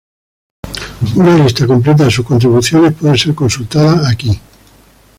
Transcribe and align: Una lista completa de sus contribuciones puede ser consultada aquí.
Una 1.15 1.37
lista 1.37 1.67
completa 1.67 2.05
de 2.05 2.09
sus 2.09 2.25
contribuciones 2.25 2.93
puede 2.95 3.19
ser 3.19 3.35
consultada 3.35 4.09
aquí. 4.09 4.41